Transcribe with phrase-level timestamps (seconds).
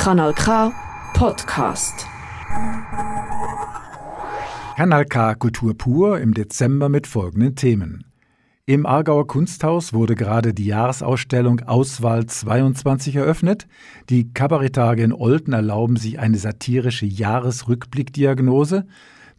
[0.00, 0.72] Kanal K
[1.12, 2.06] Podcast.
[4.74, 8.06] Kanal K Kultur pur im Dezember mit folgenden Themen.
[8.64, 13.66] Im Aargauer Kunsthaus wurde gerade die Jahresausstellung Auswahl 22 eröffnet.
[14.08, 18.86] Die Kabarettage in Olten erlauben sich eine satirische Jahresrückblickdiagnose.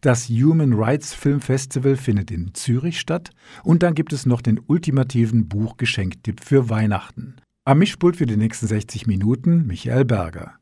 [0.01, 3.31] Das Human Rights Film Festival findet in Zürich statt
[3.63, 7.37] und dann gibt es noch den ultimativen Buchgeschenktipp für Weihnachten.
[7.63, 10.60] Am Mischpult für die nächsten 60 Minuten Michael Berger.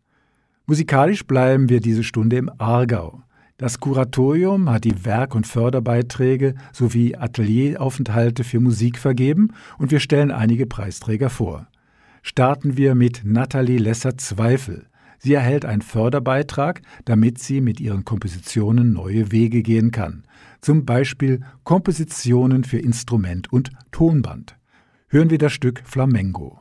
[0.70, 3.24] Musikalisch bleiben wir diese Stunde im Aargau.
[3.58, 9.48] Das Kuratorium hat die Werk- und Förderbeiträge sowie Atelieraufenthalte für Musik vergeben
[9.80, 11.68] und wir stellen einige Preisträger vor.
[12.22, 14.86] Starten wir mit Nathalie Lesser-Zweifel.
[15.18, 20.24] Sie erhält einen Förderbeitrag, damit sie mit ihren Kompositionen neue Wege gehen kann.
[20.62, 24.56] Zum Beispiel Kompositionen für Instrument und Tonband.
[25.08, 26.60] Hören wir das Stück Flamengo.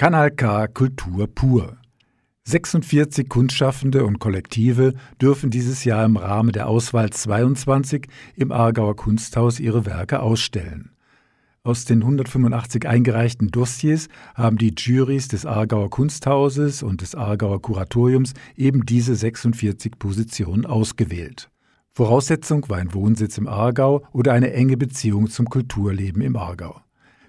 [0.00, 1.76] Kanal K Kultur pur.
[2.44, 9.60] 46 Kunstschaffende und Kollektive dürfen dieses Jahr im Rahmen der Auswahl 22 im Aargauer Kunsthaus
[9.60, 10.92] ihre Werke ausstellen.
[11.64, 18.32] Aus den 185 eingereichten Dossiers haben die Juries des Aargauer Kunsthauses und des Aargauer Kuratoriums
[18.56, 21.50] eben diese 46 Positionen ausgewählt.
[21.92, 26.80] Voraussetzung war ein Wohnsitz im Aargau oder eine enge Beziehung zum Kulturleben im Aargau.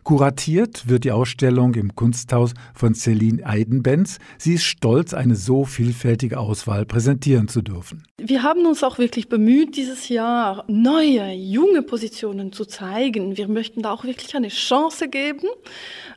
[0.03, 4.17] Kuratiert wird die Ausstellung im Kunsthaus von Celine Eidenbenz.
[4.37, 8.03] Sie ist stolz, eine so vielfältige Auswahl präsentieren zu dürfen.
[8.17, 13.37] Wir haben uns auch wirklich bemüht, dieses Jahr neue, junge Positionen zu zeigen.
[13.37, 15.47] Wir möchten da auch wirklich eine Chance geben.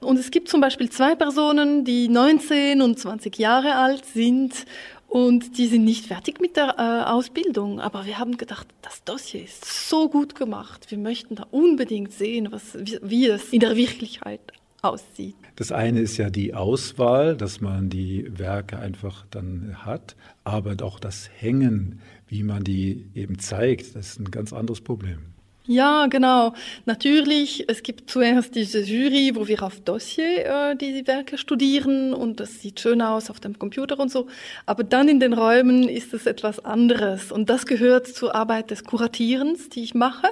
[0.01, 4.67] Und es gibt zum Beispiel zwei Personen, die 19 und 20 Jahre alt sind
[5.15, 7.79] und die sind nicht fertig mit der äh, Ausbildung.
[7.79, 10.91] Aber wir haben gedacht, das Dossier ist so gut gemacht.
[10.91, 14.41] Wir möchten da unbedingt sehen, was, wie, wie es in der Wirklichkeit
[14.83, 15.37] aussieht.
[15.55, 20.99] Das eine ist ja die Auswahl, dass man die Werke einfach dann hat, aber auch
[20.99, 25.34] das Hängen, wie man die eben zeigt, das ist ein ganz anderes Problem.
[25.67, 26.53] Ja, genau.
[26.85, 32.39] Natürlich, es gibt zuerst diese Jury, wo wir auf Dossier äh, die Werke studieren und
[32.39, 34.27] das sieht schön aus auf dem Computer und so.
[34.67, 38.85] Aber dann in den Räumen ist es etwas anderes und das gehört zur Arbeit des
[38.85, 40.29] Kuratierens, die ich mache.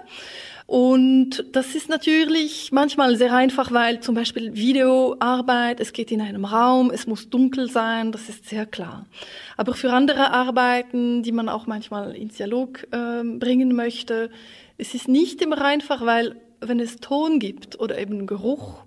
[0.66, 6.44] Und das ist natürlich manchmal sehr einfach, weil zum Beispiel Videoarbeit, es geht in einem
[6.44, 9.06] Raum, es muss dunkel sein, das ist sehr klar.
[9.56, 14.30] Aber für andere Arbeiten, die man auch manchmal ins Dialog äh, bringen möchte,
[14.82, 18.84] es ist nicht immer einfach, weil wenn es Ton gibt oder eben Geruch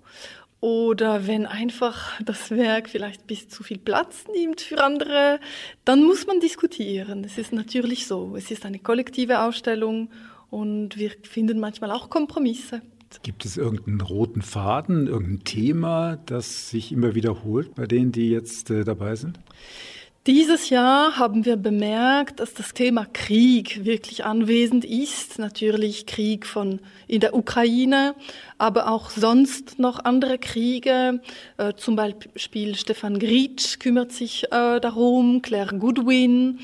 [0.60, 5.40] oder wenn einfach das Werk vielleicht bis zu viel Platz nimmt für andere,
[5.86, 7.24] dann muss man diskutieren.
[7.24, 8.36] Es ist natürlich so.
[8.36, 10.10] Es ist eine kollektive Ausstellung
[10.50, 12.82] und wir finden manchmal auch Kompromisse.
[13.22, 18.70] Gibt es irgendeinen roten Faden, irgendein Thema, das sich immer wiederholt bei denen, die jetzt
[18.70, 19.40] äh, dabei sind?
[20.26, 25.38] Dieses Jahr haben wir bemerkt, dass das Thema Krieg wirklich anwesend ist.
[25.38, 28.16] Natürlich Krieg von in der Ukraine,
[28.58, 31.20] aber auch sonst noch andere Kriege.
[31.58, 36.58] Äh, zum Beispiel Stefan Gritsch kümmert sich äh, darum, Claire Goodwin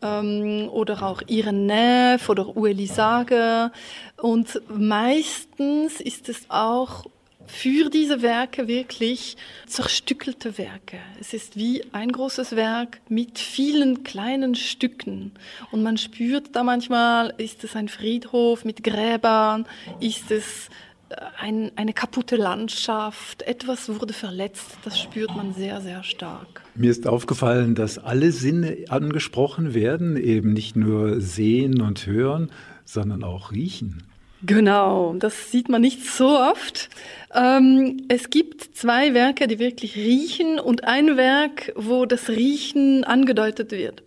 [0.00, 3.72] ähm, oder auch Iren Neff oder Ueli Sager.
[4.16, 7.06] Und meistens ist es auch
[7.48, 9.36] für diese Werke wirklich
[9.66, 10.98] zerstückelte Werke.
[11.18, 15.32] Es ist wie ein großes Werk mit vielen kleinen Stücken.
[15.72, 19.66] Und man spürt da manchmal, ist es ein Friedhof mit Gräbern,
[19.98, 20.68] ist es
[21.08, 26.62] äh, ein, eine kaputte Landschaft, etwas wurde verletzt, das spürt man sehr, sehr stark.
[26.74, 32.50] Mir ist aufgefallen, dass alle Sinne angesprochen werden, eben nicht nur sehen und hören,
[32.84, 34.07] sondern auch riechen.
[34.44, 36.90] Genau, das sieht man nicht so oft.
[37.34, 43.72] Ähm, es gibt zwei Werke, die wirklich riechen und ein Werk, wo das Riechen angedeutet
[43.72, 44.04] wird.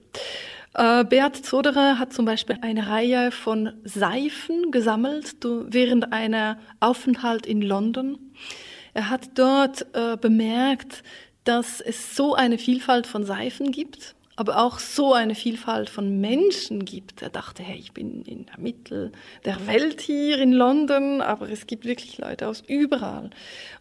[0.74, 7.62] Äh, Beat Zoderer hat zum Beispiel eine Reihe von Seifen gesammelt während einer Aufenthalt in
[7.62, 8.18] London.
[8.94, 11.04] Er hat dort äh, bemerkt,
[11.44, 16.86] dass es so eine Vielfalt von Seifen gibt aber auch so eine Vielfalt von Menschen
[16.86, 17.22] gibt.
[17.22, 19.12] Er dachte, hey, ich bin in der Mitte
[19.46, 23.30] der Welt hier in London, aber es gibt wirklich Leute aus überall.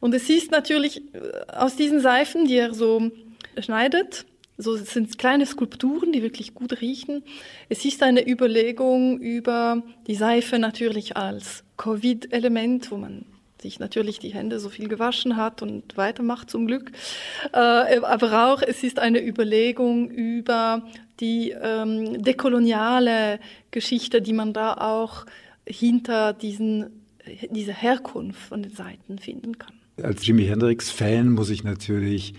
[0.00, 3.10] Und es ist natürlich äh, aus diesen Seifen, die er so
[3.58, 4.26] schneidet,
[4.56, 7.22] so sind kleine Skulpturen, die wirklich gut riechen.
[7.68, 13.24] Es ist eine Überlegung über die Seife natürlich als Covid-Element, wo man
[13.60, 16.92] sich natürlich die Hände so viel gewaschen hat und weitermacht zum Glück.
[17.52, 20.82] Äh, aber auch, es ist eine Überlegung über
[21.20, 23.40] die ähm, dekoloniale
[23.70, 25.26] Geschichte, die man da auch
[25.66, 27.04] hinter diesen,
[27.50, 29.74] dieser Herkunft von den Seiten finden kann.
[30.02, 32.34] Als Jimi Hendrix-Fan muss ich natürlich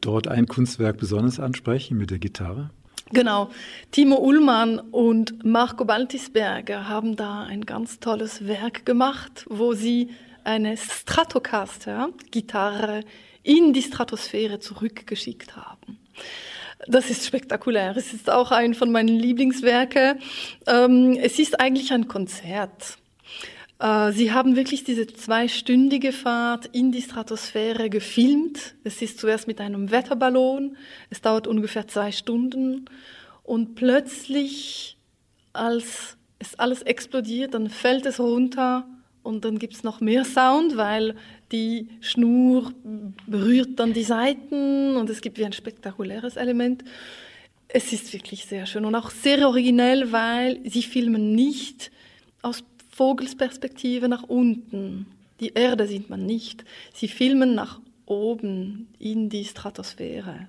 [0.00, 2.70] dort ein Kunstwerk besonders ansprechen mit der Gitarre.
[3.10, 3.50] Genau.
[3.90, 10.08] Timo Ullmann und Marco Baltisberger haben da ein ganz tolles Werk gemacht, wo sie
[10.44, 13.04] eine Stratocaster-Gitarre
[13.42, 15.98] in die Stratosphäre zurückgeschickt haben.
[16.88, 17.96] Das ist spektakulär.
[17.96, 20.18] Es ist auch ein von meinen Lieblingswerke.
[20.66, 22.98] Ähm, es ist eigentlich ein Konzert.
[23.78, 28.74] Äh, sie haben wirklich diese zweistündige Fahrt in die Stratosphäre gefilmt.
[28.82, 30.76] Es ist zuerst mit einem Wetterballon.
[31.10, 32.86] Es dauert ungefähr zwei Stunden.
[33.44, 34.96] Und plötzlich,
[35.52, 38.86] als es alles explodiert, dann fällt es runter
[39.22, 41.14] und dann gibt es noch mehr Sound, weil
[41.52, 42.72] die Schnur
[43.26, 46.84] berührt dann die Seiten und es gibt wie ein spektakuläres Element.
[47.68, 51.90] Es ist wirklich sehr schön und auch sehr originell, weil sie filmen nicht
[52.42, 55.06] aus Vogelsperspektive nach unten.
[55.40, 56.64] Die Erde sieht man nicht.
[56.94, 60.48] Sie filmen nach oben in die Stratosphäre.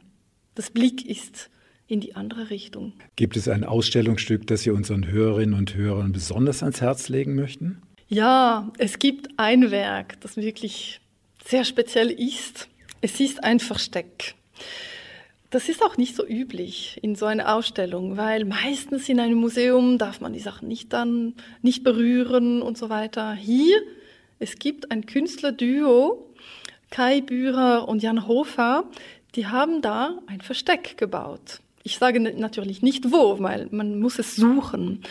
[0.56, 1.50] Das Blick ist
[1.88, 2.94] in die andere Richtung.
[3.16, 7.82] Gibt es ein Ausstellungsstück, das Sie unseren Hörerinnen und Hörern besonders ans Herz legen möchten?
[8.14, 11.02] Ja, es gibt ein Werk, das wirklich
[11.44, 12.70] sehr speziell ist.
[13.02, 14.36] Es ist ein Versteck.
[15.50, 19.98] Das ist auch nicht so üblich in so einer Ausstellung, weil meistens in einem Museum
[19.98, 23.34] darf man die Sachen nicht dann nicht berühren und so weiter.
[23.34, 23.82] Hier,
[24.38, 26.36] es gibt ein Künstlerduo,
[26.92, 28.84] Kai Bührer und Jan Hofer,
[29.34, 31.62] die haben da ein Versteck gebaut.
[31.84, 35.04] Ich sage natürlich nicht wo, weil man muss es suchen.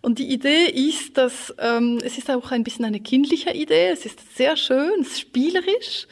[0.00, 3.88] Und die Idee ist, dass ähm, es ist auch ein bisschen eine kindliche Idee.
[3.88, 6.06] Es ist sehr schön, es ist spielerisch.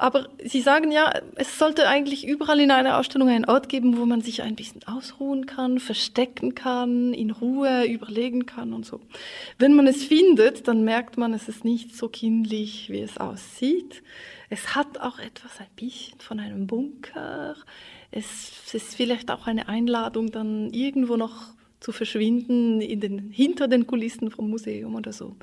[0.00, 4.06] Aber Sie sagen ja, es sollte eigentlich überall in einer Ausstellung einen Ort geben, wo
[4.06, 9.00] man sich ein bisschen ausruhen kann, verstecken kann, in Ruhe überlegen kann und so.
[9.58, 14.02] Wenn man es findet, dann merkt man, es ist nicht so kindlich, wie es aussieht.
[14.48, 17.56] Es hat auch etwas ein bisschen von einem Bunker.
[18.10, 23.86] Es ist vielleicht auch eine Einladung, dann irgendwo noch zu verschwinden in den, hinter den
[23.86, 25.36] Kulissen vom Museum oder so.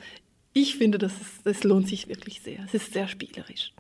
[0.53, 2.63] ich finde, das, ist, das lohnt sich wirklich sehr.
[2.65, 3.73] Es ist sehr spielerisch.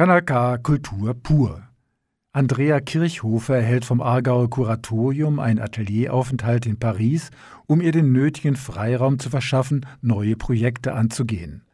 [0.00, 1.62] Kanal K Kultur pur.
[2.32, 7.30] Andrea Kirchhofer erhält vom Aargauer Kuratorium einen Atelieraufenthalt in Paris,
[7.66, 11.66] um ihr den nötigen Freiraum zu verschaffen, neue Projekte anzugehen.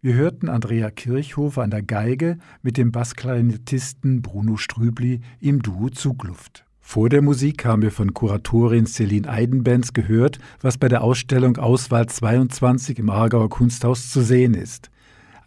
[0.00, 6.64] Wir hörten Andrea Kirchhofer an der Geige mit dem Bassklarinettisten Bruno Strübli im Duo Zugluft.
[6.80, 12.08] Vor der Musik haben wir von Kuratorin Celine Eidenbenz gehört, was bei der Ausstellung Auswahl
[12.08, 14.90] 22 im Aargauer Kunsthaus zu sehen ist.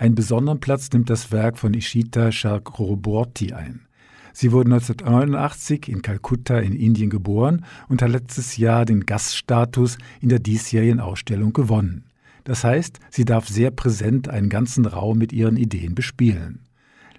[0.02, 3.82] Einen besonderen Platz nimmt das Werk von Ishita Chakraborty ein.
[4.34, 10.30] Sie wurde 1989 in Kalkutta in Indien geboren und hat letztes Jahr den Gaststatus in
[10.30, 12.06] der diesjährigen Ausstellung gewonnen.
[12.46, 16.61] Das heißt, sie darf sehr präsent einen ganzen Raum mit ihren Ideen bespielen.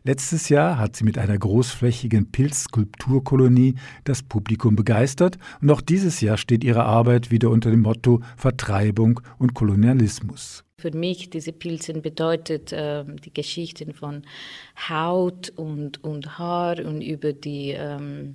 [0.04, 6.36] Letztes Jahr hat sie mit einer großflächigen Pilzskulpturkolonie das Publikum begeistert und auch dieses Jahr
[6.36, 10.64] steht ihre Arbeit wieder unter dem Motto Vertreibung und Kolonialismus.
[10.76, 14.24] Für mich diese Pilzen bedeutet äh, die Geschichten von
[14.88, 18.34] Haut und, und Haar und über die, ähm,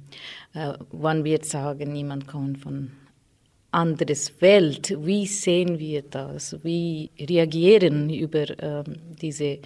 [0.53, 2.91] äh, wann wir sagen, niemand kommt von
[3.71, 4.95] anderes Welt.
[5.05, 6.57] Wie sehen wir das?
[6.63, 9.59] Wie reagieren über ähm, diese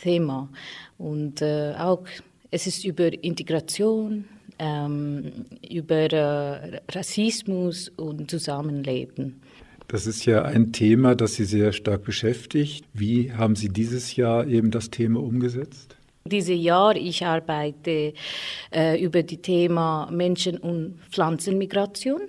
[0.00, 0.48] Thema?
[0.98, 2.04] Und äh, auch
[2.50, 4.26] es ist über Integration,
[4.58, 5.32] ähm,
[5.68, 9.40] über äh, Rassismus und Zusammenleben.
[9.88, 12.84] Das ist ja ein Thema, das Sie sehr stark beschäftigt.
[12.92, 15.96] Wie haben Sie dieses Jahr eben das Thema umgesetzt?
[16.24, 18.14] Dieses Jahr ich arbeite
[18.72, 22.22] äh, über die Thema Menschen- und Pflanzenmigration.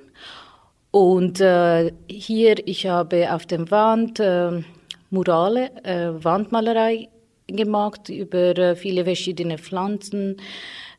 [0.92, 4.64] Und äh, hier ich habe auf der Wand äh,
[5.12, 7.08] Murale, äh, Wandmalerei
[7.48, 10.38] gemacht über äh, viele verschiedene Pflanzen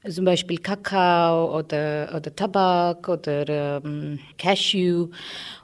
[0.09, 5.09] zum Beispiel Kakao oder, oder Tabak oder ähm, Cashew.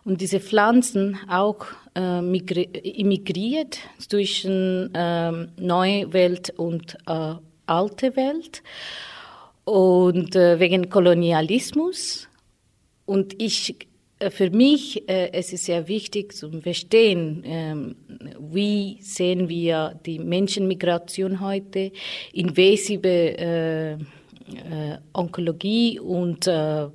[0.04, 1.66] Und diese Pflanzen auch
[1.96, 7.34] äh, immigriert zwischen ähm, Neue Welt und äh,
[7.66, 8.62] Alte Welt.
[9.64, 12.28] Und äh, wegen Kolonialismus.
[13.06, 13.76] Und ich
[14.30, 17.96] für mich äh, es ist sehr wichtig zu verstehen, ähm,
[18.38, 21.92] wie sehen wir die Menschenmigration heute,
[22.32, 23.98] in welche äh,
[24.48, 26.86] äh, Onkologie und, äh,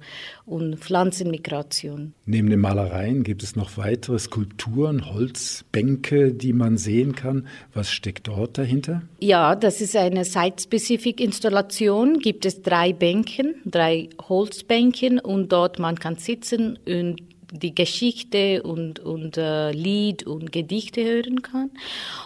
[0.46, 2.14] und Pflanzenmigration.
[2.26, 7.48] Neben den Malereien gibt es noch weitere Skulpturen, Holzbänke, die man sehen kann.
[7.74, 9.02] Was steckt dort dahinter?
[9.20, 12.20] Ja, das ist eine Site-Specific-Installation.
[12.20, 19.00] Gibt es drei Bänken, drei Holzbänken und dort man kann sitzen und die Geschichte und,
[19.00, 21.72] und äh, Lied und Gedichte hören kann.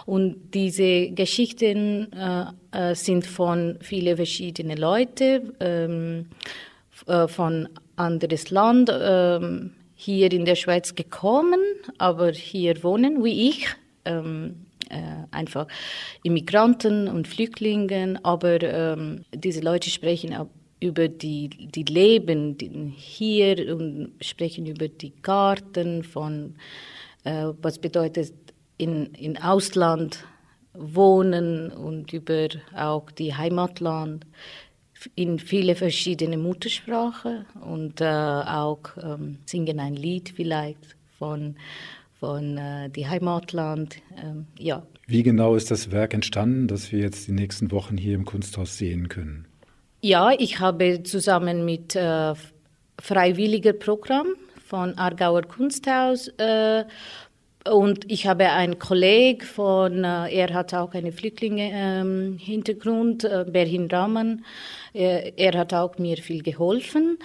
[0.06, 6.26] Und diese Geschichten äh, äh, sind von vielen verschiedenen Leuten, ähm,
[7.06, 11.60] äh, von anderes Land, ähm, hier in der Schweiz gekommen,
[11.98, 13.68] aber hier wohnen wie ich.
[14.04, 15.68] Ähm, äh, einfach
[16.22, 20.48] Immigranten und Flüchtlingen, aber ähm, diese Leute sprechen auch
[20.82, 22.56] über die, die Leben
[22.96, 26.56] hier und sprechen über die Karten von,
[27.24, 28.32] äh, was bedeutet
[28.78, 30.24] in, in Ausland
[30.74, 34.26] wohnen und über auch die Heimatland
[35.14, 41.56] in viele verschiedene Muttersprachen und äh, auch ähm, singen ein Lied vielleicht von
[42.22, 43.96] von äh, die Heimatland.
[44.16, 44.86] Ähm, ja.
[45.08, 48.78] Wie genau ist das Werk entstanden, das wir jetzt die nächsten Wochen hier im Kunsthaus
[48.78, 49.48] sehen können?
[50.04, 52.34] Ja, ich habe zusammen mit äh,
[53.00, 54.34] freiwilliger Programm
[54.66, 56.82] von Aargauer Kunsthaus äh,
[57.70, 63.88] und ich habe einen Kollegen von, äh, er hat auch einen Flüchtlinge-Hintergrund, ähm, äh, Berhin
[63.88, 64.44] Rahman.
[64.92, 67.16] Er, er hat auch mir viel geholfen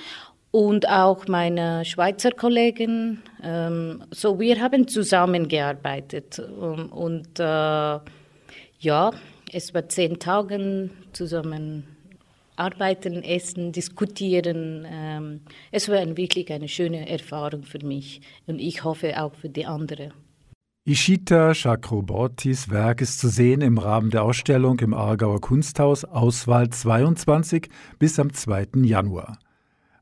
[0.52, 3.24] und auch meine Schweizer Kollegen.
[3.42, 7.98] Ähm, so, wir haben zusammengearbeitet und, und äh,
[8.82, 9.12] ja,
[9.52, 11.97] es war zehn Tage zusammen
[12.58, 14.86] arbeiten, essen, diskutieren.
[14.89, 15.41] Ähm,
[15.72, 20.13] es war wirklich eine schöne Erfahrung für mich und ich hoffe auch für die anderen.
[20.86, 27.70] Ishita Chakrabortys Werk ist zu sehen im Rahmen der Ausstellung im Aargauer Kunsthaus Auswahl 22
[28.00, 28.67] bis am 2.
[28.84, 29.38] Januar.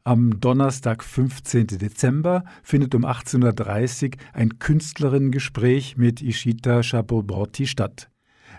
[0.04, 1.66] Am Donnerstag, 15.
[1.66, 8.12] Dezember, findet um 18.30 Uhr ein Künstlerinnengespräch mit Ishita Chakraborty statt.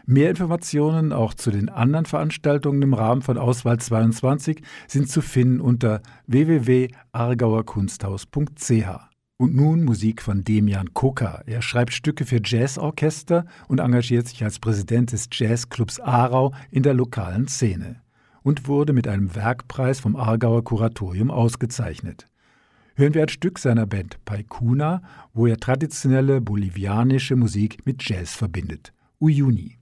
[0.09, 5.61] Mehr Informationen auch zu den anderen Veranstaltungen im Rahmen von Auswahl 22 sind zu finden
[5.61, 8.87] unter www.argauerkunsthaus.ch.
[9.37, 11.43] Und nun Musik von Demian Koka.
[11.47, 16.95] Er schreibt Stücke für Jazzorchester und engagiert sich als Präsident des Jazzclubs Aarau in der
[16.95, 18.01] lokalen Szene
[18.45, 22.29] und wurde mit einem Werkpreis vom Aargauer Kuratorium ausgezeichnet.
[22.95, 25.03] Hören wir ein Stück seiner Band Paikuna,
[25.35, 28.93] wo er traditionelle bolivianische Musik mit Jazz verbindet.
[29.19, 29.79] Uyuni.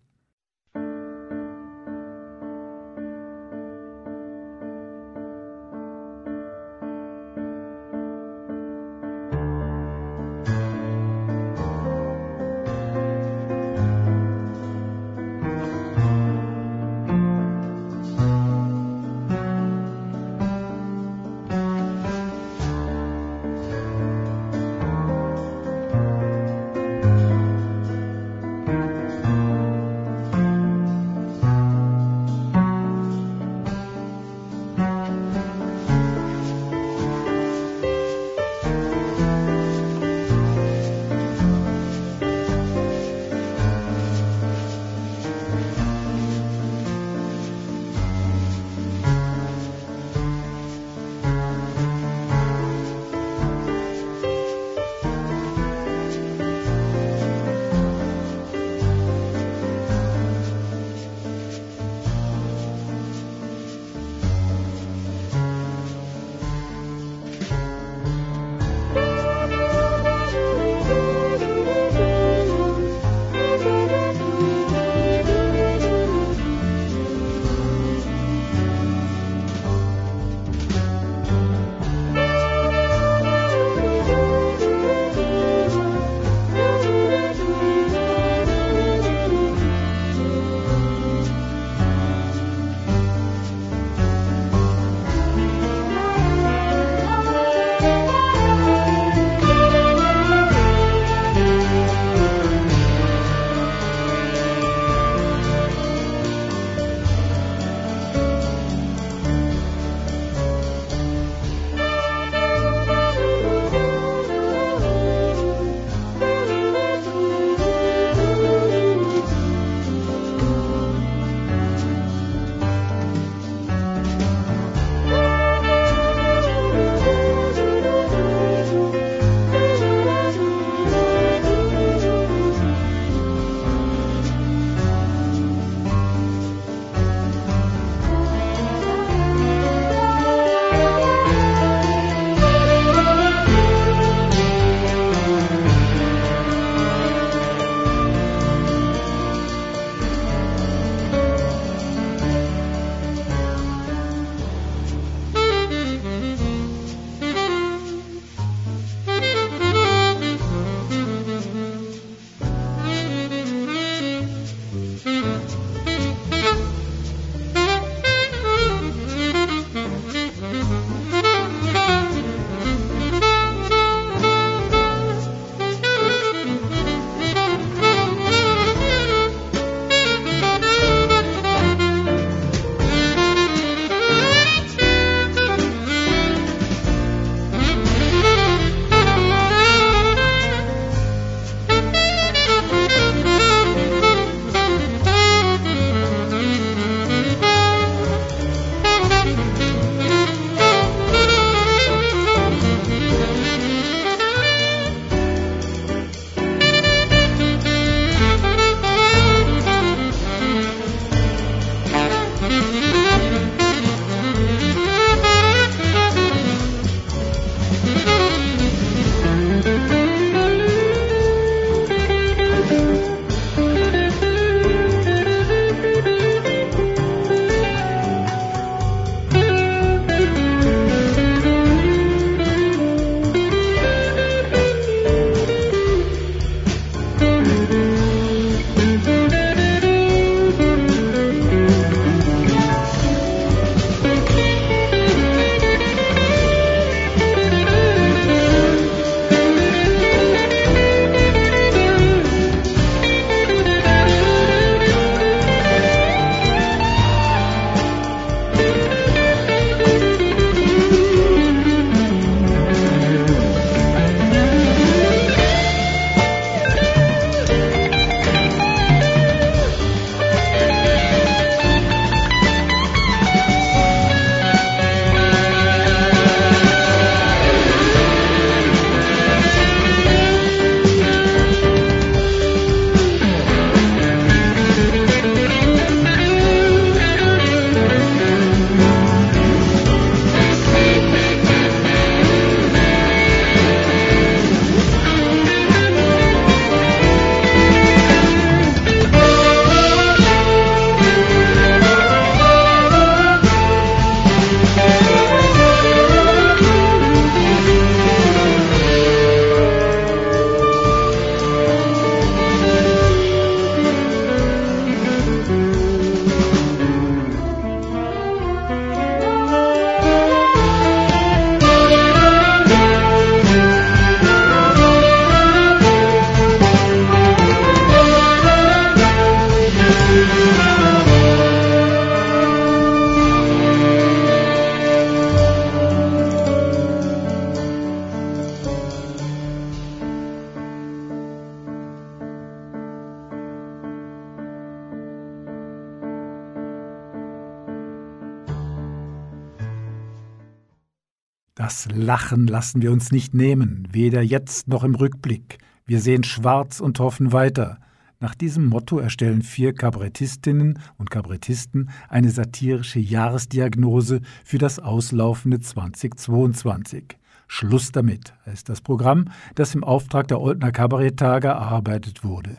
[352.24, 355.58] Lachen lassen wir uns nicht nehmen, weder jetzt noch im Rückblick.
[355.84, 357.76] Wir sehen schwarz und hoffen weiter.
[358.18, 367.18] Nach diesem Motto erstellen vier Kabarettistinnen und Kabarettisten eine satirische Jahresdiagnose für das auslaufende 2022.
[367.46, 372.56] Schluss damit heißt das Programm, das im Auftrag der Oldner Kabaretttage erarbeitet wurde.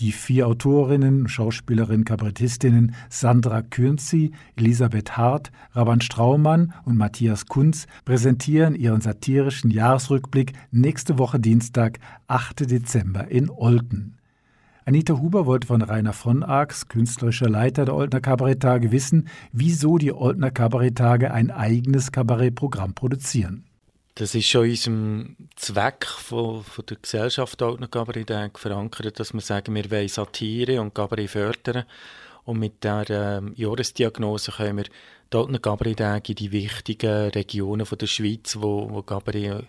[0.00, 8.74] Die vier Autorinnen, Schauspielerinnen, Kabarettistinnen Sandra Kürnzi, Elisabeth Hart, Raban Straumann und Matthias Kunz präsentieren
[8.74, 12.68] ihren satirischen Jahresrückblick nächste Woche Dienstag, 8.
[12.68, 14.16] Dezember in Olten.
[14.84, 20.12] Anita Huber wollte von Rainer von Arx, künstlerischer Leiter der Oltner Kabaretttage, wissen, wieso die
[20.12, 23.64] Oltner Kabaretttage ein eigenes Kabarettprogramm produzieren.
[24.16, 29.40] Das ist schon in unserem Zweck von, von der Gesellschaft Altner Kabarett verankert, dass wir
[29.40, 31.84] sagen, wir wollen Satire und Kabarett fördern.
[32.44, 34.84] Und mit der ähm, Jahresdiagnose können wir
[35.36, 39.66] Altner Kabarett in die wichtigen Regionen von der Schweiz, wo, wo Kabarett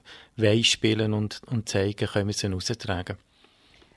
[0.62, 3.18] spielen und, und zeigen, können wir sie heraustragen.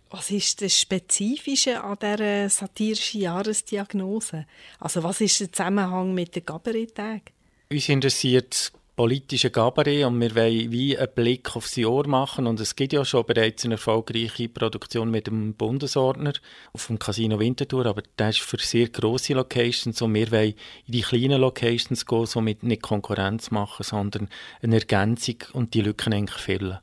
[0.08, 4.46] Was ist das Spezifische an dieser satirischen Jahresdiagnose?
[4.80, 7.34] Also was ist der Zusammenhang mit den Kabaretttagen?
[7.70, 12.74] Uns interessiert politische Gabarett und wir wollen wie einen Blick aufs Jahr machen und es
[12.74, 16.32] gibt ja schon bereits eine erfolgreiche Produktion mit dem Bundesordner
[16.72, 20.54] auf dem Casino Winterthur, aber das ist für sehr grosse Locations und wir wollen
[20.86, 24.28] in die kleinen Locations gehen, somit nicht Konkurrenz machen, sondern
[24.62, 26.80] eine Ergänzung und die Lücken eigentlich füllen.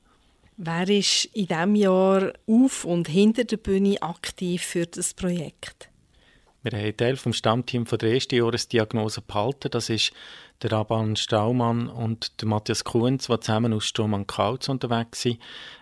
[0.56, 5.90] Wer ist in diesem Jahr auf und hinter der Bühne aktiv für das Projekt?
[6.66, 9.70] Wir haben Teil vom Stammteam von der ersten Jahresdiagnose behalten.
[9.70, 10.14] Das ist
[10.62, 15.40] der Raban Straumann und der Matthias Kunz, die zusammen aus Stroman Kautz unterwegs sind.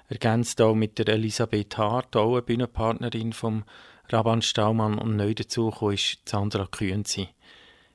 [0.09, 3.63] Ergänzt auch mit der Elisabeth Hart, auch eine Bühnenpartnerin vom
[4.09, 7.29] Raban Straumann und neu dazu ist Sandra Kühnzi.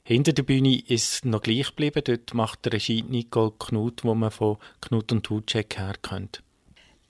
[0.03, 2.03] Hinter der Bühne ist noch gleich geblieben.
[2.03, 6.43] Dort macht der Regie Nicole Knut, wo man von Knut und Tutschek her kennt.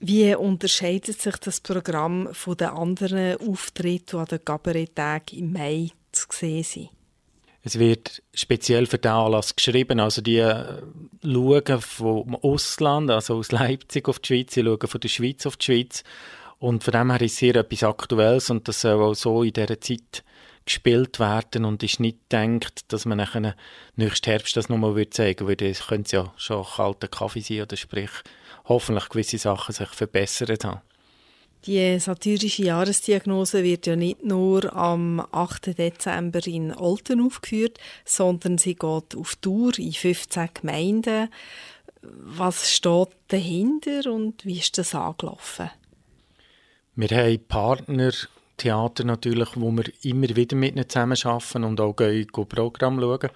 [0.01, 5.91] Wie unterscheidet sich das Programm von den anderen Auftritten, die an den Kabaretttagen im Mai
[6.11, 6.89] zu sehen sind?
[7.61, 9.99] Es wird speziell für den Anlass geschrieben.
[9.99, 10.81] Also die äh,
[11.23, 15.57] schauen vom Ausland, also aus Leipzig auf die Schweiz, sie schauen von der Schweiz auf
[15.57, 16.03] die Schweiz.
[16.57, 19.53] Und von dem her ist es sehr etwas Aktuelles und das soll auch so in
[19.53, 20.23] dieser Zeit
[20.65, 23.55] gespielt werden und ist nicht gedacht, dass man nachher
[23.95, 28.11] nächsten Herbst das nochmal zeigen würde, das könnte ja schon kalter Kaffee sein oder sprich
[28.65, 30.81] hoffentlich gewisse Sachen sich verbessert haben.
[31.65, 35.77] Die satirische Jahresdiagnose wird ja nicht nur am 8.
[35.77, 41.29] Dezember in Olten aufgeführt, sondern sie geht auf Tour in 15 Gemeinden.
[42.01, 45.69] Was steht dahinter und wie ist das angelaufen?
[46.95, 48.11] Wir haben Partner,
[48.55, 53.29] Theater natürlich, wo wir immer wieder mit ihnen zusammenarbeiten und auch gehen, gehen Programm schauen.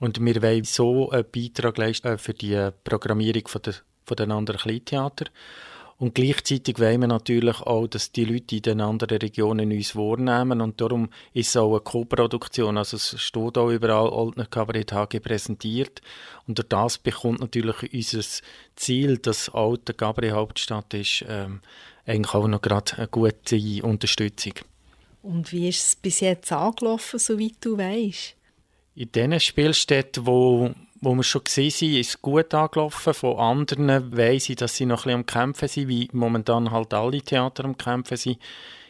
[0.00, 5.26] Und wir wollen so einen Beitrag leisten für die Programmierung der, anderen Kleintheater.
[6.02, 10.60] Und gleichzeitig wollen wir natürlich auch, dass die Leute in den anderen Regionen uns wahrnehmen.
[10.60, 12.76] Und darum ist es auch eine Co-Produktion.
[12.76, 16.02] Also es steht auch überall Oldner Kabarett HG präsentiert.
[16.48, 18.42] Und durch das bekommt natürlich unser
[18.74, 21.60] Ziel, dass alte Kabarett Hauptstadt ist, ähm,
[22.04, 24.54] eigentlich auch noch gerade eine gute Unterstützung.
[25.22, 28.34] Und wie ist es bis jetzt angelaufen, soweit du weißt?
[28.96, 33.12] In den Spielstätten, wo wo wir schon gesehen sind, ist gut angelaufen.
[33.12, 36.94] Von anderen weiss ich, dass sie noch ein bisschen am Kämpfen sind, wie momentan halt
[36.94, 38.38] alle Theater am Kämpfen sind.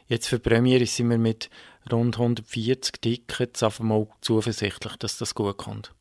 [0.09, 1.49] Jetzt für die Premiere sind wir mit
[1.91, 5.95] rund 140 Tickets einfach mal zuversichtlich, dass das gut kommt.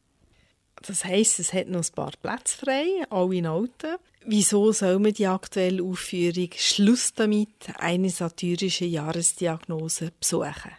[0.81, 3.95] Das heisst, es hat noch ein paar Plätze frei, alle in Alten.
[4.25, 10.71] Wieso soll man die aktuelle Aufführung «Schluss damit» eine satirische Jahresdiagnose besuchen?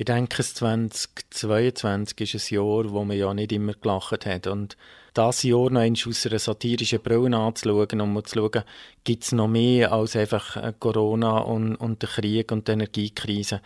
[0.00, 4.46] Ich denke, 2022 ist ein Jahr, wo man ja nicht immer gelacht hat.
[4.46, 4.78] Und
[5.12, 8.64] das Jahr noch einmal aus einer satirischen Brille anzuschauen und mal zu schauen,
[9.04, 13.60] gibt es noch mehr als einfach Corona und, und der Krieg und die Energiekrise.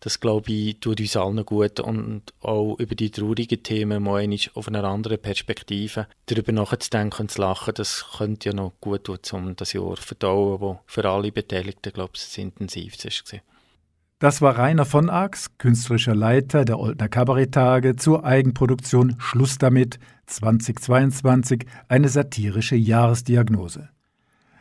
[0.00, 4.40] Das, glaube ich, tut uns allen gut und auch über die traurigen Themen mal einmal
[4.54, 9.20] auf einer anderen Perspektive darüber nachzudenken und zu lachen, das könnte ja noch gut tun,
[9.30, 13.55] um das Jahr zu verdauen, das für alle Beteiligten, glaube ich, das intensivste war.
[14.18, 21.66] Das war Rainer von Ax, künstlerischer Leiter der Oldner Kabarettage zur Eigenproduktion Schluss damit 2022,
[21.88, 23.90] eine satirische Jahresdiagnose.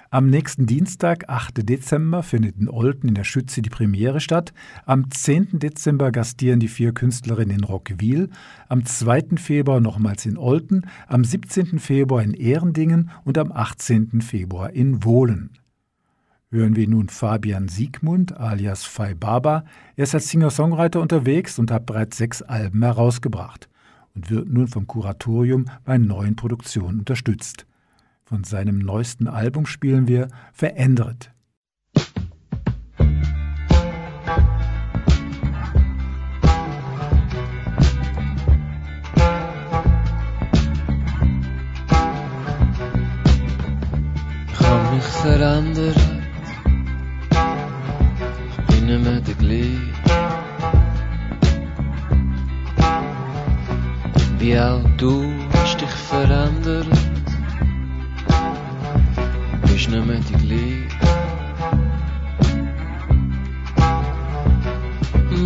[0.10, 1.70] Am nächsten Dienstag, 8.
[1.70, 4.52] Dezember, findet in Olten in der Schütze die Premiere statt.
[4.86, 5.60] Am 10.
[5.60, 8.32] Dezember gastieren die vier Künstlerinnen in Rockwil.
[8.68, 9.38] Am 2.
[9.38, 10.86] Februar nochmals in Olten.
[11.08, 11.80] Am 17.
[11.80, 14.20] Februar in Ehrendingen und am 18.
[14.20, 15.52] Februar in Wohlen
[16.52, 19.66] hören wir nun Fabian Siegmund alias Fai Baba.
[19.96, 23.70] Er ist als Singer-Songwriter unterwegs und hat bereits sechs Alben herausgebracht
[24.16, 27.66] und wird nun vom Kuratorium bei neuen Produktionen unterstützt.
[28.24, 31.32] Von seinem neuesten Album spielen wir Verändert.
[45.26, 46.15] verändert.
[49.34, 49.82] Gleiche.
[54.40, 56.88] Wie auch du hast dich verändert.
[59.64, 60.96] Bist nicht mehr die gleiche.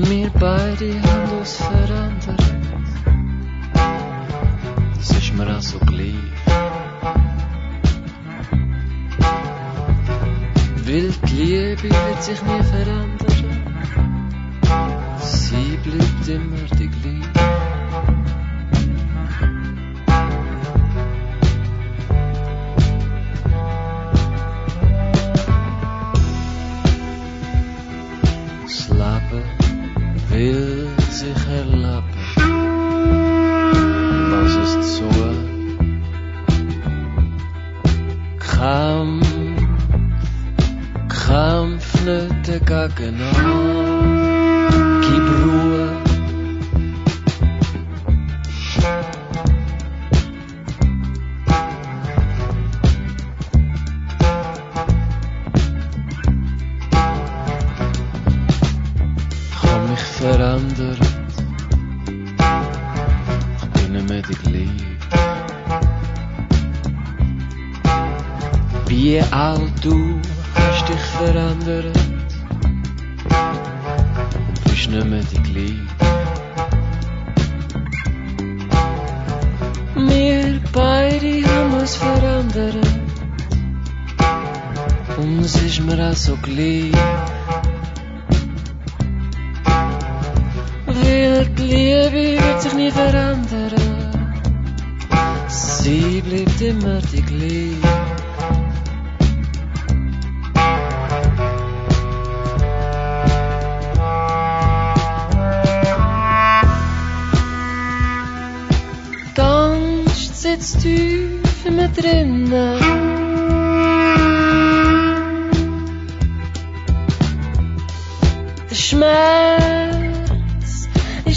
[0.10, 2.44] Wir beide haben uns verändert.
[4.96, 6.16] Das ist mir auch so gleich.
[10.86, 13.49] Weil die Liebe wird sich nie verändern.
[15.22, 16.68] Sie bleibt immer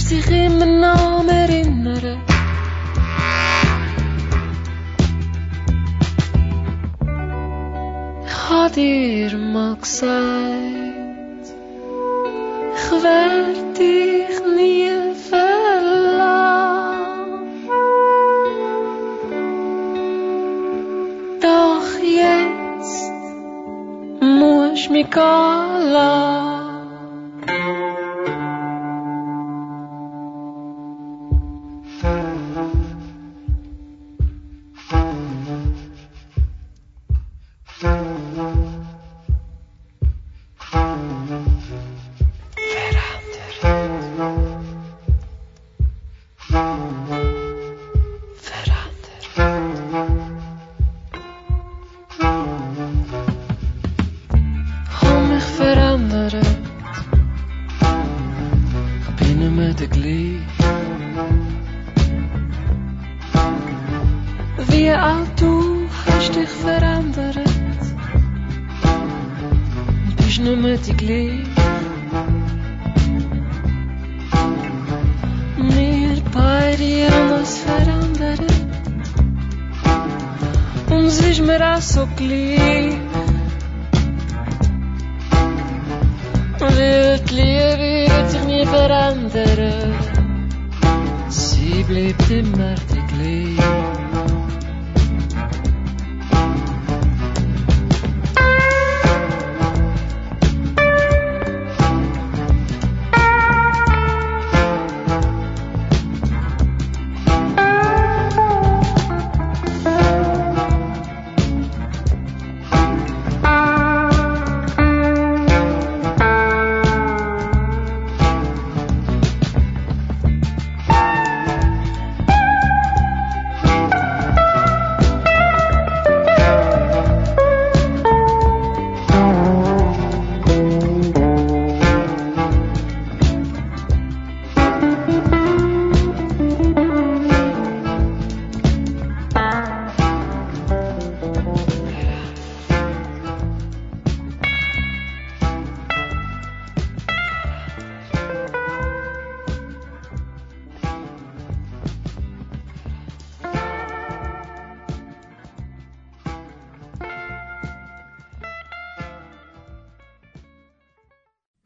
[0.02, 2.18] Ist sich immer noch Erinnern.
[8.26, 10.10] Ich hab dir mal gesagt,
[12.74, 16.42] ich werd dich nie verlassen.
[21.40, 23.12] Doch jetzt
[24.20, 26.51] muss mich gehen lassen.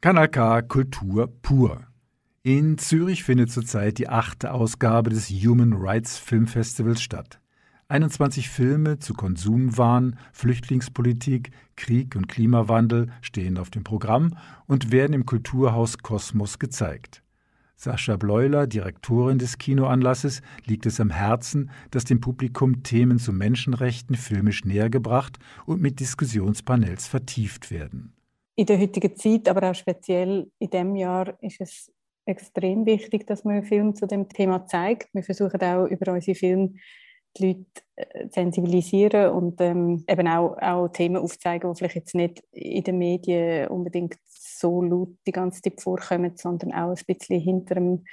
[0.07, 1.85] Kanal K Kultur pur.
[2.45, 7.41] In Zürich findet zurzeit die achte Ausgabe des Human Rights Film Festivals statt.
[7.89, 14.37] 21 Filme zu Konsumwahn, Flüchtlingspolitik, Krieg und Klimawandel stehen auf dem Programm
[14.67, 17.25] und werden im Kulturhaus Kosmos gezeigt.
[17.75, 24.15] Sascha Bleuler, Direktorin des Kinoanlasses, liegt es am Herzen, dass dem Publikum Themen zu Menschenrechten
[24.15, 28.13] filmisch nähergebracht und mit Diskussionspanels vertieft werden.
[28.59, 31.93] In der heutigen Zeit, aber auch speziell in diesem Jahr, ist es
[32.25, 35.09] extrem wichtig, dass man Film zu dem Thema zeigt.
[35.13, 36.73] Wir versuchen auch über unsere Filme
[37.37, 42.43] die Leute äh, sensibilisieren und ähm, eben auch, auch Themen aufzeigen, die vielleicht jetzt nicht
[42.53, 47.75] in den Medien unbedingt so laut die ganze Zeit vorkommen, sondern auch ein bisschen hinter
[47.75, 48.05] dem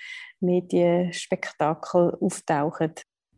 [0.42, 2.94] Medienspektakel auftauchen.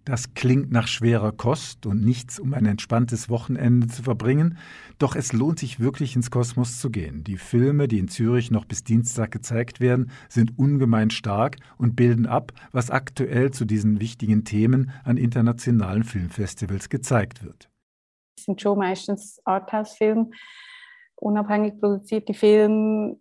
[0.06, 4.60] Das klingt nach schwerer Kost und nichts, um ein entspanntes Wochenende zu verbringen.
[4.99, 7.24] Doch es lohnt sich wirklich ins Kosmos zu gehen.
[7.24, 12.28] Die Filme, die in Zürich noch bis Dienstag gezeigt werden, sind ungemein stark und bilden
[12.28, 17.72] ab, was aktuell zu diesen wichtigen Themen an internationalen Filmfestivals gezeigt wird.
[18.38, 20.30] Es sind schon meistens Arthouse-Filme,
[21.16, 23.18] unabhängig produzierte Filme,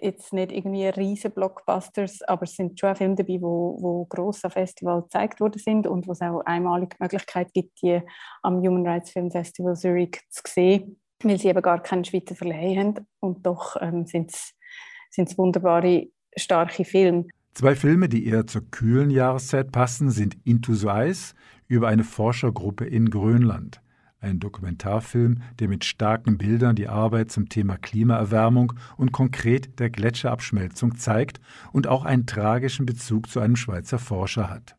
[0.00, 4.50] jetzt nicht irgendwie riesen Blockbusters, aber es sind schon Filme dabei, wo, wo gross am
[4.50, 8.00] Festival gezeigt worden sind und wo es auch einmalige Möglichkeit gibt, die
[8.42, 12.76] am Human Rights Film Festival Zurich zu sehen, weil sie eben gar keinen Schweizer Verleih
[12.76, 17.26] haben und doch ähm, sind es wunderbare, starke Filme.
[17.54, 21.34] Zwei Filme, die eher zur kühlen Jahreszeit passen, sind Into the Ice
[21.68, 23.80] über eine Forschergruppe in Grönland
[24.24, 30.96] ein Dokumentarfilm, der mit starken Bildern die Arbeit zum Thema Klimaerwärmung und konkret der Gletscherabschmelzung
[30.96, 31.40] zeigt
[31.72, 34.76] und auch einen tragischen Bezug zu einem Schweizer Forscher hat.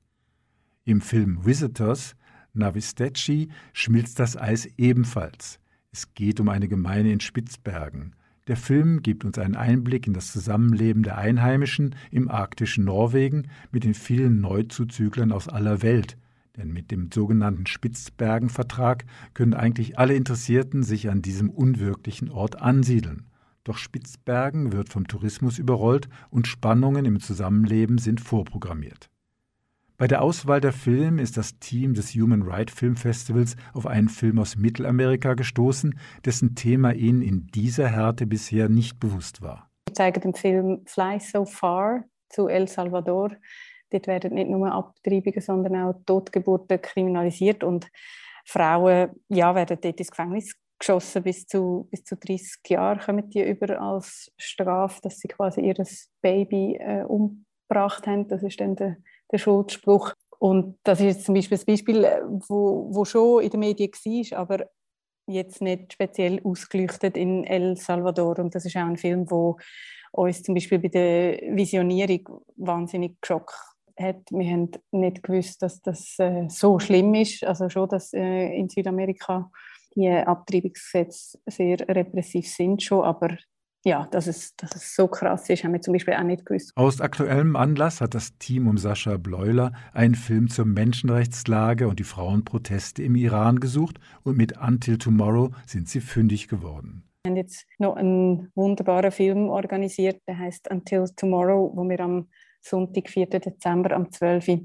[0.84, 2.16] Im Film Visitors
[2.54, 5.60] Navistecci schmilzt das Eis ebenfalls.
[5.92, 8.16] Es geht um eine Gemeinde in Spitzbergen.
[8.48, 13.84] Der Film gibt uns einen Einblick in das Zusammenleben der Einheimischen im arktischen Norwegen mit
[13.84, 16.18] den vielen Neuzuzüglern aus aller Welt,
[16.58, 23.28] denn mit dem sogenannten Spitzbergen-Vertrag können eigentlich alle Interessierten sich an diesem unwirklichen Ort ansiedeln.
[23.64, 29.10] Doch Spitzbergen wird vom Tourismus überrollt und Spannungen im Zusammenleben sind vorprogrammiert.
[29.98, 34.10] Bei der Auswahl der Filme ist das Team des Human Rights Film Festivals auf einen
[34.10, 39.70] Film aus Mittelamerika gestoßen, dessen Thema ihnen in dieser Härte bisher nicht bewusst war.
[39.88, 43.32] Wir zeigen den Film Fly So Far zu El Salvador
[43.90, 47.88] Dort werden nicht nur Abtreibungen, sondern auch Totgeburten kriminalisiert und
[48.46, 51.24] Frauen ja, werden dort ins Gefängnis geschossen.
[51.24, 55.76] Bis zu, bis zu 30 Jahre kommen die über als Strafe, dass sie quasi ihr
[56.22, 58.28] Baby äh, umgebracht haben.
[58.28, 58.98] Das ist dann der,
[59.32, 60.14] der Schuldspruch.
[60.38, 64.40] Und das ist zum Beispiel ein Beispiel, äh, wo, wo schon in den Medien war,
[64.40, 64.70] aber
[65.28, 68.40] jetzt nicht speziell ausgeleuchtet in El Salvador.
[68.40, 69.58] Und das ist auch ein Film, wo
[70.12, 74.30] uns zum Beispiel bei der Visionierung wahnsinnig geschockt hat.
[74.32, 77.44] Wir haben nicht gewusst, dass das äh, so schlimm ist.
[77.44, 79.52] Also schon, dass äh, in Südamerika
[79.96, 83.38] die Abtreibungsgesetze sehr repressiv sind schon, aber
[83.86, 86.72] ja, dass es, dass es so krass ist, haben wir zum Beispiel auch nicht gewusst.
[86.76, 92.04] Aus aktuellem Anlass hat das Team um Sascha Bleuler einen Film zur Menschenrechtslage und die
[92.04, 97.04] Frauenproteste im Iran gesucht und mit Until Tomorrow sind sie fündig geworden.
[97.24, 102.28] Wir haben jetzt noch einen wunderbaren Film organisiert, der heißt Until Tomorrow, wo wir am
[102.66, 103.28] Sonntag, 4.
[103.28, 104.48] Dezember am 12.
[104.48, 104.60] Uhr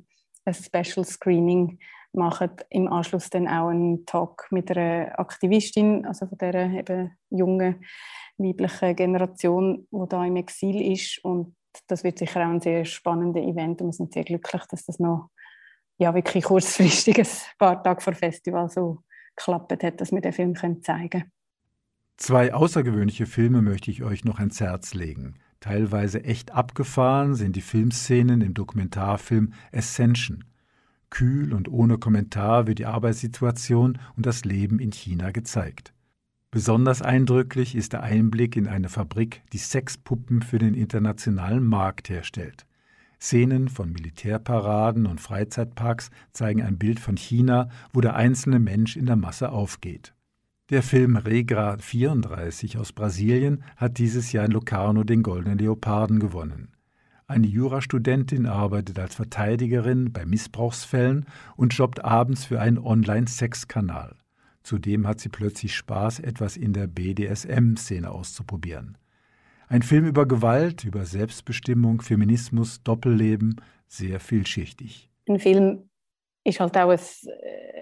[0.46, 1.78] ein Special Screening
[2.12, 2.50] machen.
[2.70, 7.84] Im Anschluss dann auch einen Talk mit einer Aktivistin, also von dieser eben jungen
[8.38, 11.22] weiblichen Generation, die da im Exil ist.
[11.22, 11.54] Und
[11.86, 14.98] das wird sicher auch ein sehr spannendes Event und wir sind sehr glücklich, dass das
[14.98, 15.30] noch
[15.98, 17.26] ja, wirklich kurzfristig ein
[17.58, 19.02] paar Tage vor Festival so
[19.36, 21.32] geklappt hat, dass wir den Film zeigen können.
[22.16, 25.38] Zwei außergewöhnliche Filme möchte ich euch noch ans Herz legen.
[25.60, 30.44] Teilweise echt abgefahren sind die Filmszenen im Dokumentarfilm Ascension.
[31.10, 35.92] Kühl und ohne Kommentar wird die Arbeitssituation und das Leben in China gezeigt.
[36.50, 42.66] Besonders eindrücklich ist der Einblick in eine Fabrik, die Sexpuppen für den internationalen Markt herstellt.
[43.20, 49.06] Szenen von Militärparaden und Freizeitparks zeigen ein Bild von China, wo der einzelne Mensch in
[49.06, 50.14] der Masse aufgeht.
[50.70, 56.68] Der Film Regra 34 aus Brasilien hat dieses Jahr in Locarno den Goldenen Leoparden gewonnen.
[57.26, 64.14] Eine Jurastudentin arbeitet als Verteidigerin bei Missbrauchsfällen und jobbt abends für einen Online-Sexkanal.
[64.62, 68.96] Zudem hat sie plötzlich Spaß, etwas in der BDSM-Szene auszuprobieren.
[69.66, 73.56] Ein Film über Gewalt, über Selbstbestimmung, Feminismus, Doppelleben,
[73.88, 75.10] sehr vielschichtig.
[75.28, 75.89] Ein Film
[76.44, 76.98] ist halt auch ein,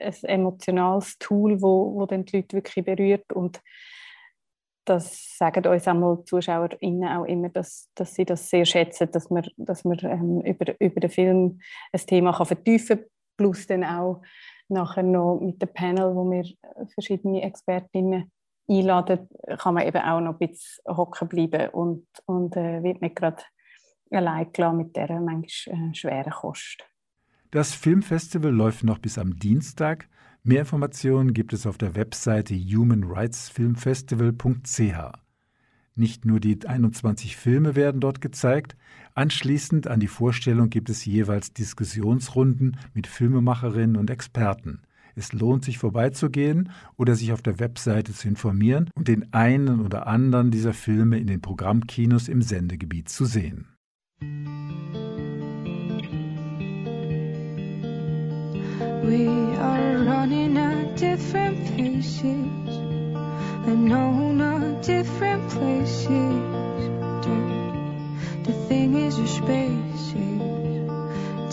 [0.02, 3.60] ein emotionales Tool, wo, wo dann die Leute wirklich berührt und
[4.88, 9.46] das sagen uns einmal ZuschauerInnen auch immer, dass, dass sie das sehr schätzen, dass man,
[9.56, 11.60] dass man ähm, über, über den Film
[11.92, 13.06] ein Thema kann vertiefen kann,
[13.36, 14.22] plus dann auch
[14.68, 16.44] nachher noch mit dem Panel, wo wir
[16.94, 18.30] verschiedene Expertinnen
[18.68, 19.28] einladen,
[19.58, 23.42] kann man eben auch noch ein bisschen hocken bleiben und, und äh, wird nicht gerade
[24.10, 26.84] allein gelassen mit dieser manchmal äh, schweren Kost.
[27.50, 30.10] Das Filmfestival läuft noch bis am Dienstag.
[30.42, 35.18] Mehr Informationen gibt es auf der Webseite humanrightsfilmfestival.ch.
[35.94, 38.76] Nicht nur die 21 Filme werden dort gezeigt,
[39.14, 44.82] anschließend an die Vorstellung gibt es jeweils Diskussionsrunden mit Filmemacherinnen und Experten.
[45.16, 50.06] Es lohnt sich vorbeizugehen oder sich auf der Webseite zu informieren und den einen oder
[50.06, 53.68] anderen dieser Filme in den Programmkinos im Sendegebiet zu sehen.
[59.08, 62.22] We are running at different paces
[63.66, 66.08] and on a different places.
[68.44, 70.12] The thing is, your space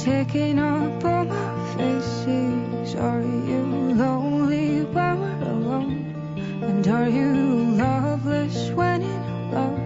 [0.03, 2.95] taking up all my faces.
[2.95, 3.63] Are you
[4.03, 6.59] lonely when we're alone?
[6.61, 7.31] And are you
[7.77, 9.79] loveless when in love?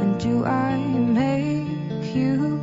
[0.00, 2.53] And do I make you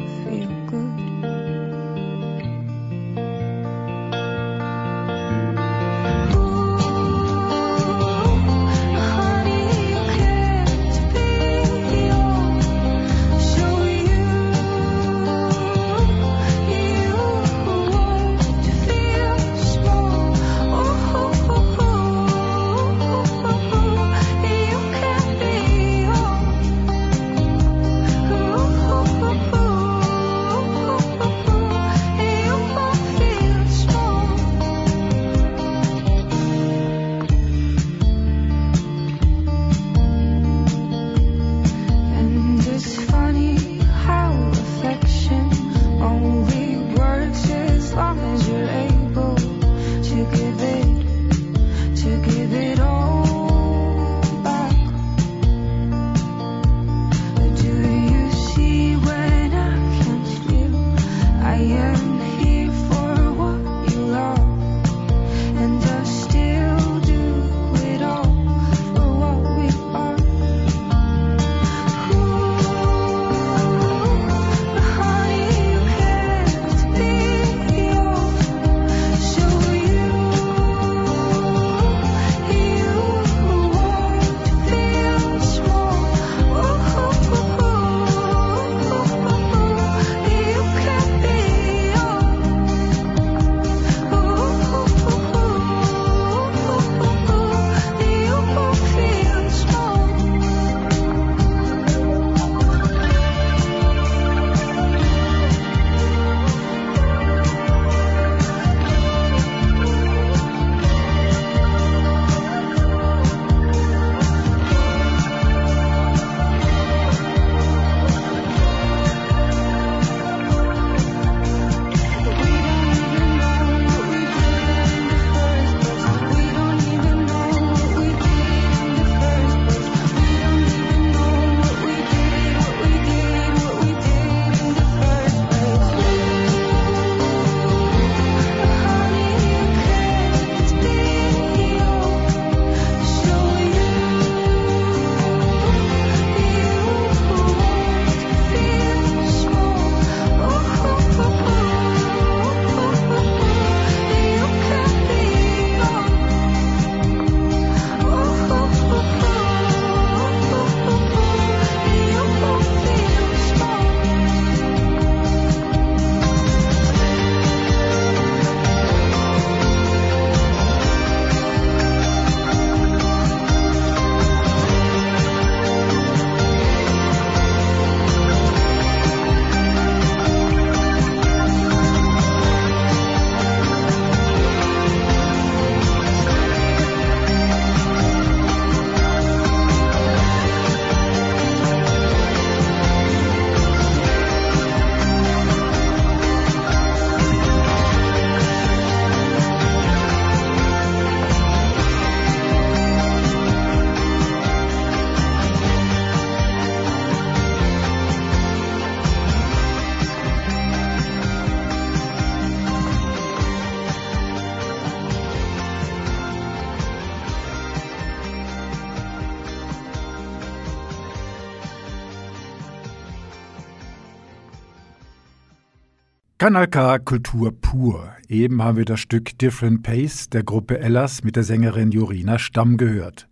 [226.42, 228.16] Kanal K Kultur pur.
[228.28, 232.78] Eben haben wir das Stück Different Pace der Gruppe Ellas mit der Sängerin Jorina Stamm
[232.78, 233.28] gehört.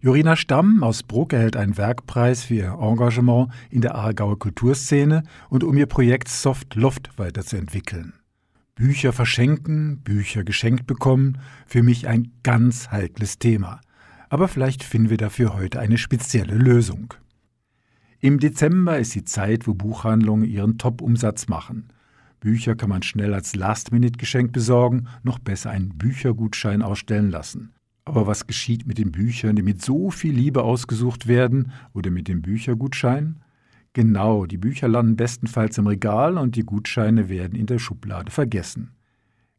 [0.00, 5.62] Jorina Stamm aus Bruck erhält einen Werkpreis für ihr Engagement in der Aargauer Kulturszene und
[5.62, 8.14] um ihr Projekt Soft Loft weiterzuentwickeln.
[8.76, 11.36] Bücher verschenken, Bücher geschenkt bekommen,
[11.66, 13.82] für mich ein ganz heikles Thema.
[14.30, 17.12] Aber vielleicht finden wir dafür heute eine spezielle Lösung.
[18.20, 21.90] Im Dezember ist die Zeit, wo Buchhandlungen ihren Top-Umsatz machen.
[22.44, 27.72] Bücher kann man schnell als Last-Minute-Geschenk besorgen, noch besser einen Büchergutschein ausstellen lassen.
[28.04, 32.28] Aber was geschieht mit den Büchern, die mit so viel Liebe ausgesucht werden oder mit
[32.28, 33.40] dem Büchergutschein?
[33.94, 38.90] Genau, die Bücher landen bestenfalls im Regal und die Gutscheine werden in der Schublade vergessen.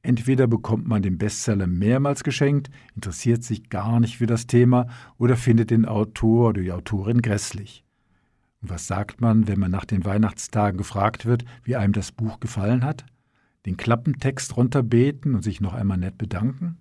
[0.03, 5.37] Entweder bekommt man den Bestseller mehrmals geschenkt, interessiert sich gar nicht für das Thema oder
[5.37, 7.84] findet den Autor oder die Autorin grässlich.
[8.61, 12.39] Und was sagt man, wenn man nach den Weihnachtstagen gefragt wird, wie einem das Buch
[12.39, 13.05] gefallen hat?
[13.65, 16.77] Den Klappentext runterbeten und sich noch einmal nett bedanken?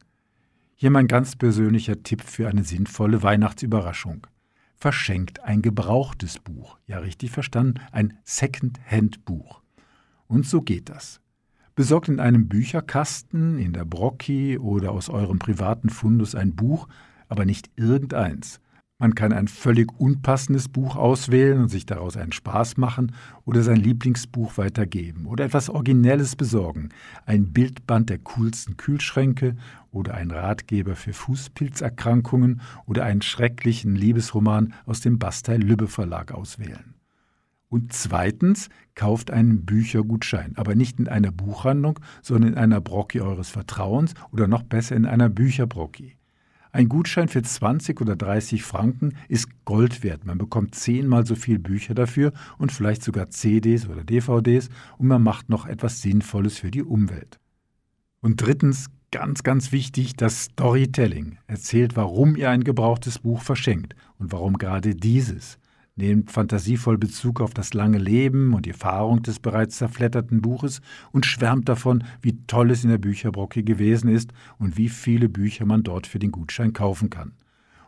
[0.77, 4.27] Hier mein ganz persönlicher Tipp für eine sinnvolle Weihnachtsüberraschung.
[4.77, 6.79] Verschenkt ein gebrauchtes Buch.
[6.87, 9.63] Ja, richtig verstanden, ein Second-Hand-Buch.
[10.27, 11.21] Und so geht das.
[11.75, 16.89] Besorgt in einem Bücherkasten, in der Brocki oder aus eurem privaten Fundus ein Buch,
[17.29, 18.61] aber nicht irgendeins,
[19.05, 23.13] man kann ein völlig unpassendes Buch auswählen und sich daraus einen Spaß machen
[23.45, 26.89] oder sein Lieblingsbuch weitergeben oder etwas Originelles besorgen.
[27.27, 29.57] Ein Bildband der coolsten Kühlschränke
[29.91, 36.95] oder ein Ratgeber für Fußpilzerkrankungen oder einen schrecklichen Liebesroman aus dem Bastei Lübbe Verlag auswählen.
[37.69, 43.51] Und zweitens, kauft einen Büchergutschein, aber nicht in einer Buchhandlung, sondern in einer Brocki eures
[43.51, 46.17] Vertrauens oder noch besser in einer Bücherbrocki.
[46.75, 50.25] Ein Gutschein für 20 oder 30 Franken ist Gold wert.
[50.25, 55.23] Man bekommt zehnmal so viel Bücher dafür und vielleicht sogar CDs oder DVDs und man
[55.23, 57.39] macht noch etwas Sinnvolles für die Umwelt.
[58.21, 61.39] Und drittens, ganz, ganz wichtig, das Storytelling.
[61.47, 65.61] Erzählt, warum ihr ein gebrauchtes Buch verschenkt und warum gerade dieses.
[65.97, 70.81] Nehmt fantasievoll Bezug auf das lange Leben und die Erfahrung des bereits zerfletterten Buches
[71.13, 75.67] und schwärmt davon, wie toll es in der Bücherbrocke gewesen ist und wie viele Bücher
[75.67, 77.35] man dort für den Gutschein kaufen kann.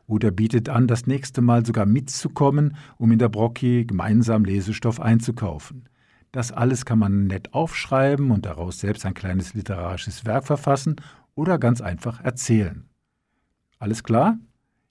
[0.07, 5.89] Oder bietet an, das nächste Mal sogar mitzukommen, um in der Brocki gemeinsam Lesestoff einzukaufen.
[6.31, 10.97] Das alles kann man nett aufschreiben und daraus selbst ein kleines literarisches Werk verfassen
[11.35, 12.85] oder ganz einfach erzählen.
[13.81, 14.39] Alles klar?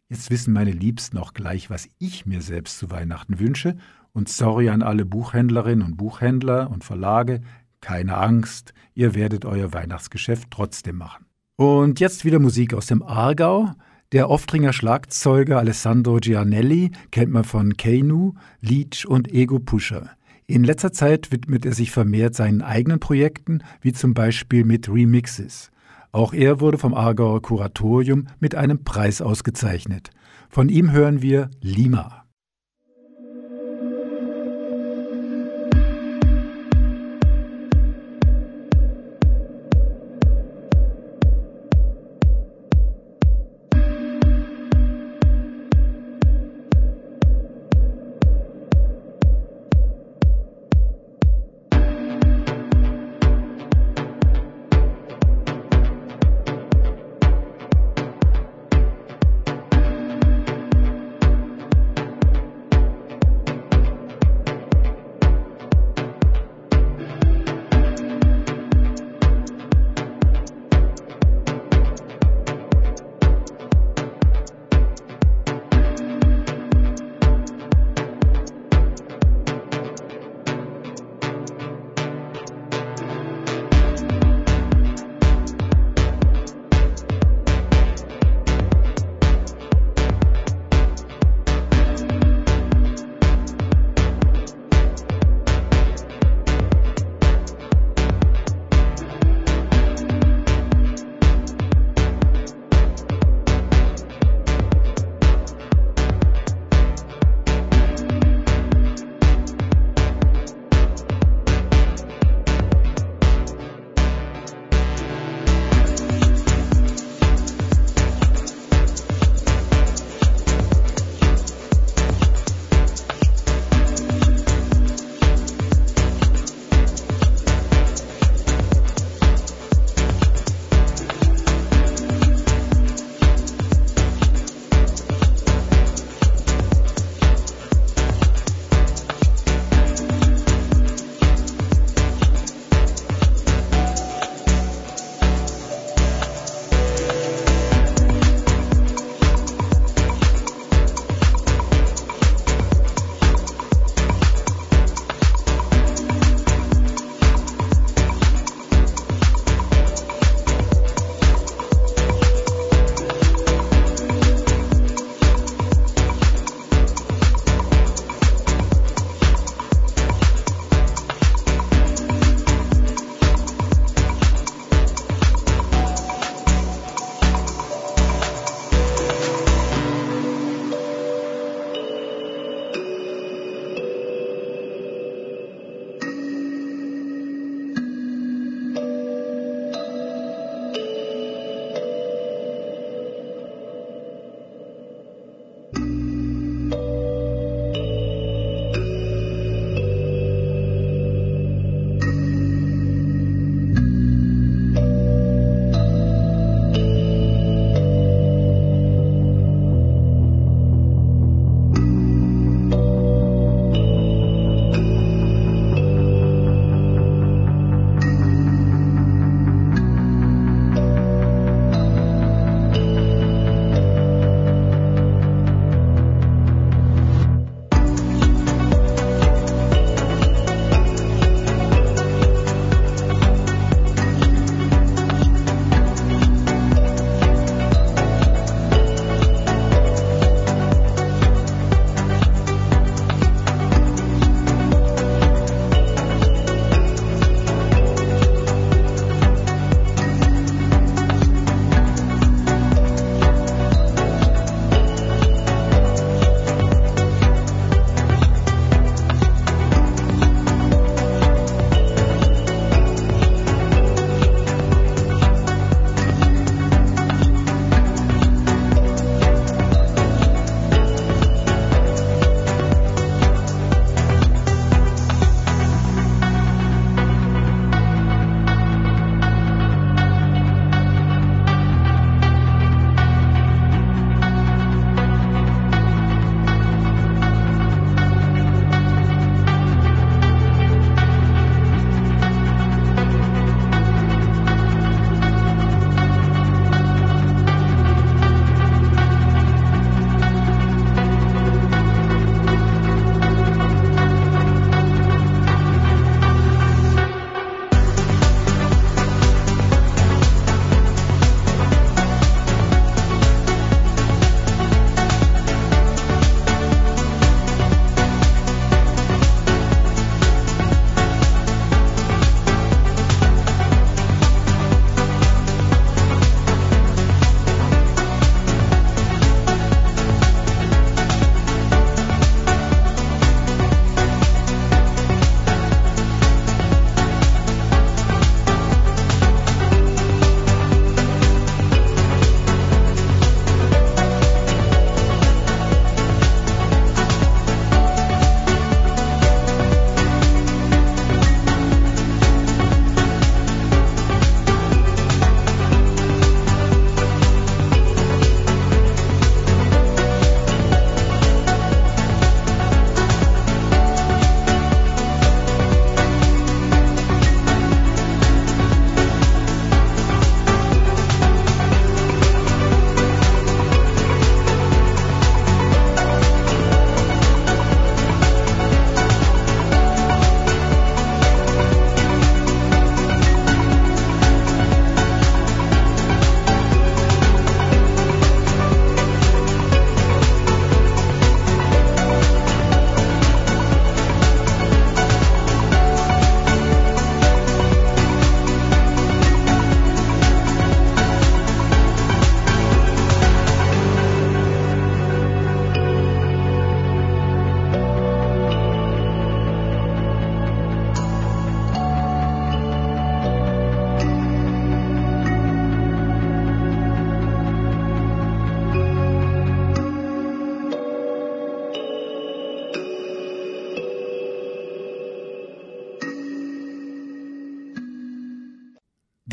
[0.08, 3.76] Jetzt wissen meine Liebsten auch gleich, was ich mir selbst zu Weihnachten wünsche.
[4.14, 7.42] Und sorry an alle Buchhändlerinnen und Buchhändler und Verlage,
[7.82, 11.26] keine Angst, ihr werdet euer Weihnachtsgeschäft trotzdem machen.
[11.58, 13.72] Und jetzt wieder Musik aus dem Aargau.
[14.12, 20.12] Der Oftringer Schlagzeuger Alessandro Gianelli kennt man von Keinu, Leech und Ego Pusher.
[20.46, 25.72] In letzter Zeit widmet er sich vermehrt seinen eigenen Projekten, wie zum Beispiel mit Remixes.
[26.16, 30.12] Auch er wurde vom Aargauer Kuratorium mit einem Preis ausgezeichnet.
[30.48, 32.25] Von ihm hören wir Lima.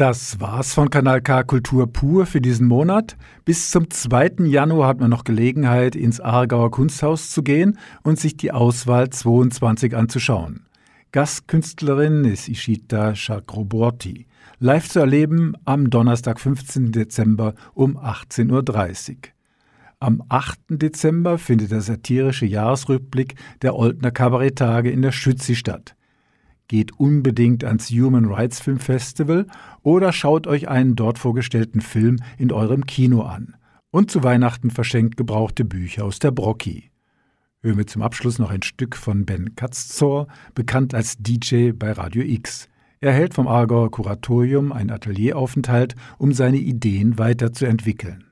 [0.03, 3.17] Das war's von Kanal K Kultur pur für diesen Monat.
[3.45, 4.47] Bis zum 2.
[4.47, 9.95] Januar hat man noch Gelegenheit, ins Aargauer Kunsthaus zu gehen und sich die Auswahl 22
[9.95, 10.67] anzuschauen.
[11.13, 14.27] Gastkünstlerin ist Ishita Chakraborty.
[14.59, 16.91] Live zu erleben am Donnerstag, 15.
[16.91, 19.17] Dezember um 18.30 Uhr.
[20.01, 20.59] Am 8.
[20.69, 25.95] Dezember findet der satirische Jahresrückblick der Oldner Kabarettage in der Schützi statt.
[26.69, 29.47] Geht unbedingt ans Human Rights Film Festival
[29.83, 33.57] oder schaut euch einen dort vorgestellten Film in eurem Kino an.
[33.91, 36.91] Und zu Weihnachten verschenkt gebrauchte Bücher aus der Brocki.
[37.61, 42.23] Hören wir zum Abschluss noch ein Stück von Ben Katzor, bekannt als DJ bei Radio
[42.23, 42.69] X.
[43.01, 48.25] Er hält vom Aargauer Kuratorium einen Atelieraufenthalt, um seine Ideen weiterzuentwickeln.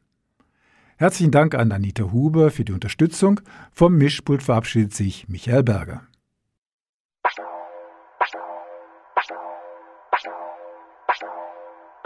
[0.96, 3.40] Herzlichen Dank an Anita Huber für die Unterstützung.
[3.72, 6.02] Vom Mischpult verabschiedet sich Michael Berger.